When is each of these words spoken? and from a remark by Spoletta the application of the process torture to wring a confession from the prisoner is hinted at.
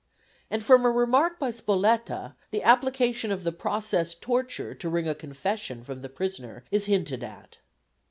and 0.49 0.63
from 0.63 0.83
a 0.83 0.89
remark 0.89 1.37
by 1.37 1.51
Spoletta 1.51 2.33
the 2.49 2.63
application 2.63 3.31
of 3.31 3.43
the 3.43 3.51
process 3.51 4.15
torture 4.15 4.73
to 4.73 4.89
wring 4.89 5.07
a 5.07 5.13
confession 5.13 5.83
from 5.83 6.01
the 6.01 6.09
prisoner 6.09 6.63
is 6.71 6.87
hinted 6.87 7.23
at. 7.23 7.59